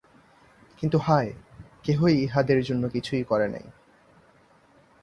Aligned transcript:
কিন্তু 0.79 0.97
হায়, 0.97 1.31
কেহই 1.83 2.15
ইহাদের 2.23 2.59
জন্য 2.63 2.83
কিছুই 2.89 3.23
করে 3.23 3.47
নাই। 3.47 3.65